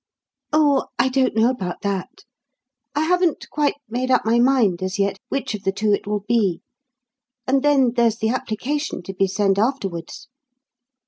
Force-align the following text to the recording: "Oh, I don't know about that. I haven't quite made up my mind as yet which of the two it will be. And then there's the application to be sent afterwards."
"Oh, 0.51 0.87
I 0.97 1.09
don't 1.09 1.35
know 1.35 1.51
about 1.51 1.83
that. 1.83 2.23
I 2.95 3.01
haven't 3.01 3.47
quite 3.51 3.75
made 3.87 4.09
up 4.09 4.25
my 4.25 4.39
mind 4.39 4.81
as 4.81 4.97
yet 4.97 5.19
which 5.29 5.53
of 5.53 5.61
the 5.61 5.71
two 5.71 5.93
it 5.93 6.07
will 6.07 6.25
be. 6.27 6.61
And 7.45 7.61
then 7.61 7.91
there's 7.91 8.17
the 8.17 8.29
application 8.29 9.03
to 9.03 9.13
be 9.13 9.27
sent 9.27 9.59
afterwards." 9.59 10.27